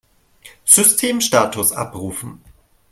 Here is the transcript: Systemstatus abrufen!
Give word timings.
Systemstatus 0.65 1.73
abrufen! 1.73 2.41